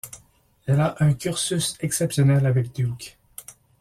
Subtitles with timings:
[0.65, 3.19] Elle a un cursus exceptionnel avec Duke.